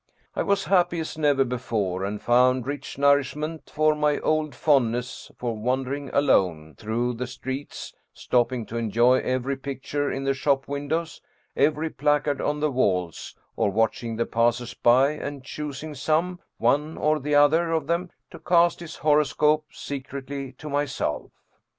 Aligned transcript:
I 0.35 0.41
was 0.41 0.65
happy 0.65 0.99
as 0.99 1.15
never 1.15 1.43
before, 1.43 2.03
and 2.05 2.19
found 2.19 2.65
132 2.65 3.03
Ernest 3.05 3.33
Theodor 3.33 3.37
Amadeus 3.37 3.69
Hoffmann 3.69 3.69
rich 3.69 3.71
nourishment 3.71 3.71
for 3.75 3.95
my 3.95 4.19
old 4.27 4.55
fondness 4.55 5.31
for 5.37 5.55
wandering 5.55 6.09
alone 6.11 6.73
through 6.75 7.13
the 7.13 7.27
streets, 7.27 7.93
stopping 8.11 8.65
to 8.65 8.77
enjoy 8.77 9.19
every 9.19 9.55
picture 9.57 10.11
in 10.11 10.23
the 10.23 10.33
shop 10.33 10.67
windows, 10.67 11.21
every 11.55 11.91
placard 11.91 12.41
on 12.41 12.61
the 12.61 12.71
walls, 12.71 13.35
or 13.55 13.69
watching 13.69 14.15
the 14.15 14.25
passers 14.25 14.73
by 14.73 15.11
and 15.11 15.43
choosing 15.43 15.93
some 15.93 16.39
one 16.57 16.97
or 16.97 17.19
the 17.19 17.35
other 17.35 17.71
of 17.71 17.85
them 17.85 18.09
to 18.31 18.39
cast 18.39 18.79
his 18.79 18.95
horoscope 18.95 19.67
secretly 19.71 20.53
to 20.53 20.67
myself. 20.67 21.29